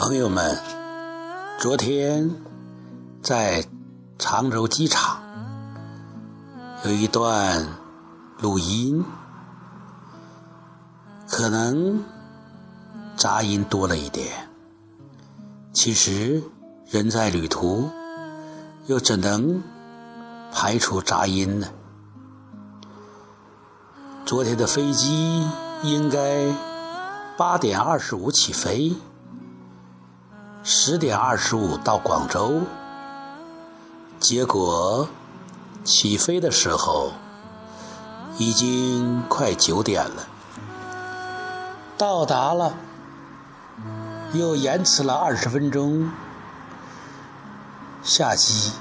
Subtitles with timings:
[0.00, 0.58] 朋友们，
[1.58, 2.30] 昨天
[3.22, 3.62] 在
[4.18, 5.20] 常州机场
[6.86, 7.68] 有一段
[8.38, 9.04] 录音，
[11.28, 12.02] 可能
[13.14, 14.48] 杂音多了一点。
[15.74, 16.42] 其实
[16.86, 17.90] 人在旅途，
[18.86, 19.62] 又怎能
[20.50, 21.68] 排除杂音呢？
[24.24, 25.46] 昨天的飞机
[25.82, 26.46] 应该
[27.36, 28.94] 八点二十五起飞。
[30.62, 32.60] 十点二十五到广州，
[34.18, 35.08] 结果
[35.82, 37.12] 起飞的时候
[38.36, 40.28] 已经快九点了，
[41.96, 42.74] 到达了
[44.34, 46.10] 又延迟了二十分钟。
[48.02, 48.72] 下机，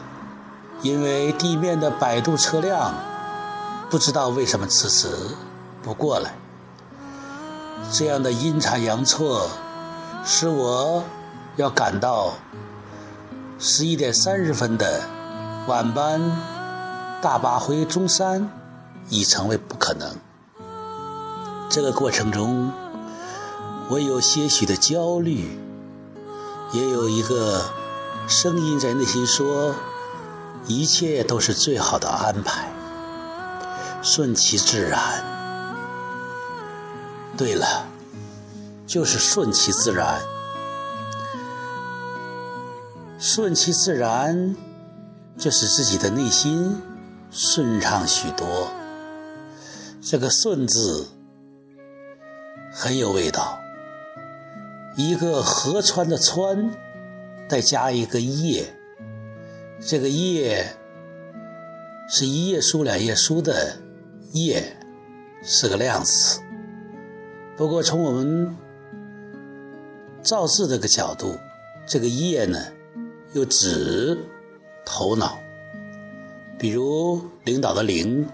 [0.81, 2.93] 因为地面的摆渡车辆
[3.89, 5.09] 不知道为什么迟迟
[5.81, 6.35] 不过来，
[7.89, 9.49] 这样的阴差阳错
[10.25, 11.03] 使我。
[11.59, 12.35] 要赶到
[13.59, 15.03] 十一点三十分的
[15.67, 16.21] 晚班
[17.21, 18.49] 大巴回中山，
[19.09, 20.15] 已成为不可能。
[21.69, 22.71] 这个过程中，
[23.89, 25.59] 我有些许的焦虑，
[26.71, 27.65] 也有一个
[28.25, 29.75] 声音在内心说：
[30.65, 32.71] 一切都是最好的安排，
[34.01, 34.97] 顺其自然。
[37.35, 37.85] 对了，
[38.87, 40.21] 就是顺其自然。
[43.21, 44.55] 顺其自然，
[45.37, 46.81] 就使自己的内心
[47.29, 48.71] 顺畅许多。
[50.01, 51.05] 这个“顺”字
[52.71, 53.59] 很有味道，
[54.95, 56.71] 一个河川的“川”，
[57.49, 58.73] 再加一个“叶”，
[59.85, 60.77] 这个“叶”
[62.07, 63.79] 是一页书、两页书的
[64.31, 64.77] “叶”，
[65.43, 66.39] 是个量词。
[67.57, 68.55] 不过从我们
[70.23, 71.37] 造字这个角度，
[71.85, 72.57] 这个“叶”呢？
[73.33, 74.17] 又指
[74.85, 75.39] 头脑，
[76.57, 78.27] 比如领导的“领”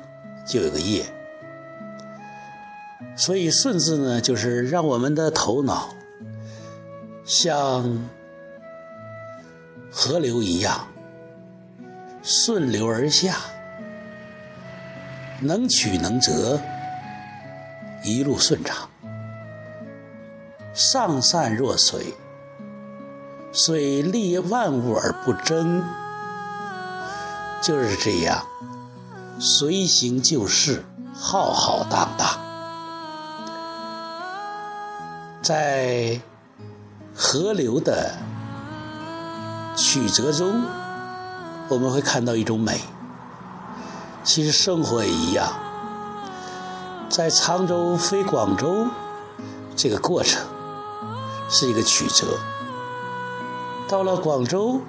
[0.47, 1.05] 就有个“业”，
[3.17, 5.93] 所以“顺”字呢，就是让我们的头脑
[7.25, 8.07] 像
[9.91, 10.87] 河流一样
[12.23, 13.37] 顺流而下，
[15.41, 16.59] 能曲能折，
[18.03, 18.89] 一路顺畅，
[20.73, 22.13] 上善若水。
[23.57, 25.81] 水利万物而不争，
[27.63, 28.45] 就是这样，
[29.39, 30.83] 随行就市，
[31.13, 32.27] 浩浩荡荡。
[35.41, 36.19] 在
[37.15, 38.17] 河流的
[39.73, 40.61] 曲折中，
[41.69, 42.81] 我们会看到一种美。
[44.25, 45.47] 其实生活也一样，
[47.07, 48.87] 在常州飞广州
[49.77, 50.45] 这个过程
[51.49, 52.37] 是一个曲折。
[53.87, 54.81] 到了广州，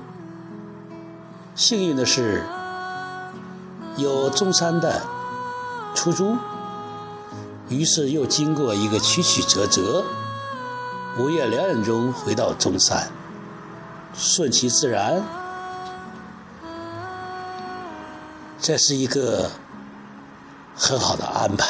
[1.54, 2.42] 幸运的是
[3.98, 5.02] 有中山的
[5.94, 6.38] 出租，
[7.68, 10.02] 于是又经过一个曲曲折折，
[11.18, 13.10] 午夜两点钟回到中山，
[14.14, 15.22] 顺其自然，
[18.58, 19.50] 这是一个
[20.74, 21.66] 很好的安排。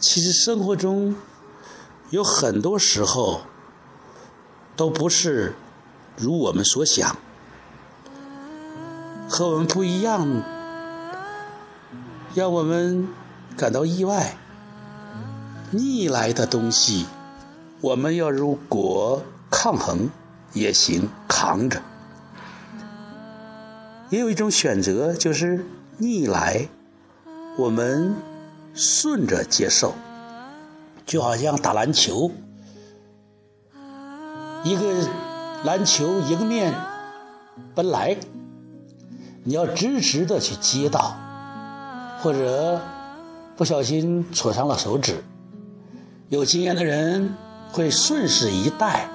[0.00, 1.14] 其实生活中
[2.10, 3.42] 有很多时候
[4.74, 5.54] 都不是。
[6.20, 7.16] 如我们所想，
[9.26, 10.42] 和我们不一样，
[12.34, 13.08] 让我们
[13.56, 14.36] 感到意外。
[15.70, 17.06] 逆来的东西，
[17.80, 20.10] 我们要如果抗衡
[20.52, 21.80] 也行，扛着。
[24.10, 25.64] 也有一种选择，就是
[25.96, 26.68] 逆来，
[27.56, 28.14] 我们
[28.74, 29.94] 顺着接受，
[31.06, 32.30] 就好像打篮球，
[34.64, 35.08] 一个。
[35.62, 36.74] 篮球迎面
[37.74, 38.16] 奔来，
[39.44, 41.14] 你要直直的去接到，
[42.22, 42.80] 或者
[43.56, 45.22] 不小心戳伤了手指，
[46.30, 47.34] 有经验的人
[47.72, 49.10] 会顺势一带，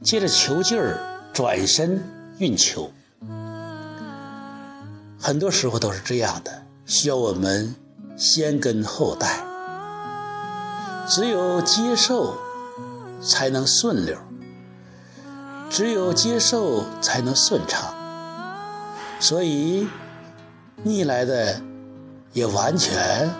[0.00, 1.00] 借着球劲儿
[1.32, 2.00] 转身
[2.38, 2.92] 运球。
[5.18, 7.74] 很多时候都是这样的，需要我们
[8.16, 9.44] 先跟后带，
[11.08, 12.36] 只有接受
[13.20, 14.16] 才能顺溜。
[15.68, 17.92] 只有接受才能顺畅，
[19.20, 19.88] 所以
[20.82, 21.60] 逆来的
[22.32, 23.30] 也完全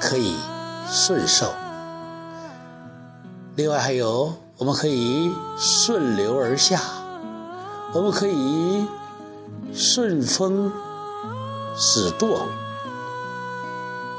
[0.00, 0.36] 可以
[0.88, 1.52] 顺受。
[3.56, 6.80] 另外还有，我们可以顺流而下，
[7.94, 8.86] 我们可以
[9.72, 10.72] 顺风
[11.76, 12.46] 使舵，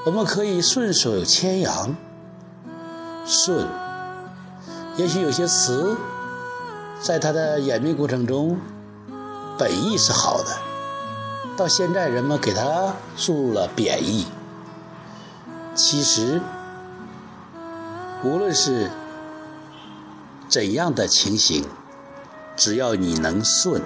[0.06, 1.96] 我们可以顺手牵羊。
[3.26, 3.68] 顺，
[4.98, 5.96] 也许有些词。
[7.02, 8.60] 在它的演变过程中，
[9.58, 10.58] 本意是好的，
[11.58, 14.28] 到现在人们给它注入了贬义。
[15.74, 16.40] 其实，
[18.24, 18.92] 无论是
[20.48, 21.66] 怎样的情形，
[22.56, 23.82] 只要你能顺，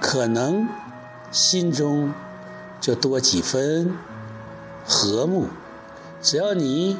[0.00, 0.68] 可能
[1.30, 2.14] 心中
[2.80, 3.94] 就多几分
[4.86, 5.48] 和睦；
[6.22, 6.98] 只要你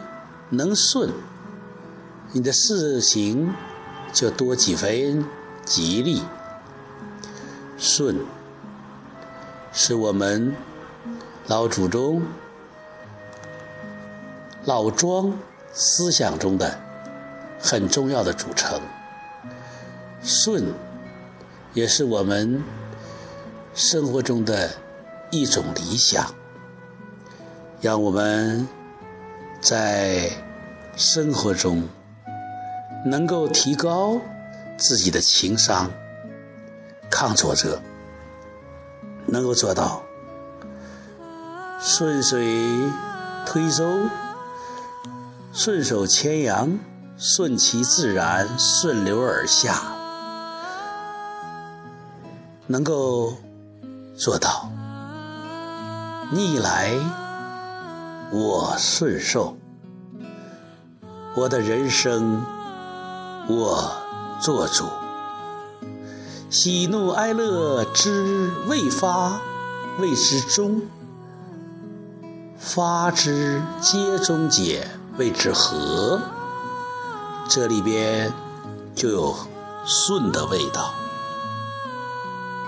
[0.50, 1.10] 能顺，
[2.32, 3.54] 你的事情
[4.12, 5.24] 就多几分
[5.64, 6.22] 吉利。
[7.78, 8.16] 顺
[9.72, 10.54] 是我们
[11.46, 12.22] 老祖宗。
[14.66, 15.32] 老庄
[15.72, 16.78] 思想中的
[17.58, 18.78] 很重要的组成，
[20.22, 20.74] 顺
[21.72, 22.62] 也是我们
[23.74, 24.70] 生活中的
[25.30, 26.34] 一种理想，
[27.80, 28.68] 让我们
[29.62, 30.30] 在
[30.94, 31.88] 生活中
[33.04, 34.20] 能够提高
[34.76, 35.90] 自己的情商，
[37.10, 37.80] 抗挫折，
[39.26, 40.02] 能够做到
[41.80, 42.68] 顺水
[43.46, 43.84] 推舟。
[45.52, 46.78] 顺手牵羊，
[47.18, 49.82] 顺其自然，顺流而下，
[52.68, 53.34] 能够
[54.16, 54.70] 做到
[56.30, 56.94] 逆来
[58.30, 59.56] 我顺受，
[61.34, 62.40] 我的人生
[63.50, 63.92] 我
[64.40, 64.84] 做主，
[66.50, 69.40] 喜怒哀乐之未发，
[69.98, 70.82] 谓之中；
[72.56, 74.88] 发之皆终结。
[75.18, 76.20] 谓之和，
[77.48, 78.32] 这里边
[78.94, 79.34] 就有
[79.84, 80.94] 顺的味道，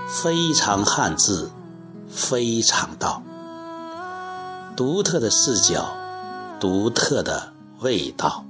[0.08, 1.50] 非常汉字，
[2.11, 3.23] 非常道，
[4.76, 5.87] 独特的视角，
[6.61, 8.44] 独特的味道。